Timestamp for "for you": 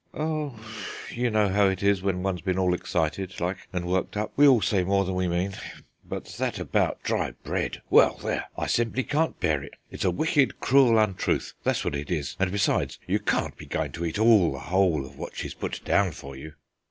16.13-16.53